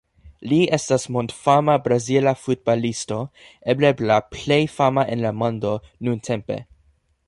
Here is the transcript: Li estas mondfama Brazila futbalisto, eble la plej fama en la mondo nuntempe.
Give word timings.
Li 0.51 0.57
estas 0.77 1.03
mondfama 1.17 1.75
Brazila 1.89 2.33
futbalisto, 2.45 3.21
eble 3.75 3.95
la 4.13 4.19
plej 4.33 4.61
fama 4.81 5.09
en 5.17 5.27
la 5.29 5.35
mondo 5.45 5.79
nuntempe. 6.09 6.65